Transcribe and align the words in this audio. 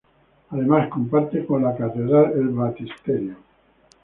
Además, 0.49 0.89
comparte 0.89 1.45
con 1.45 1.61
la 1.63 1.77
Catedral 1.77 2.31
el 2.33 2.49
baptisterio. 2.49 3.35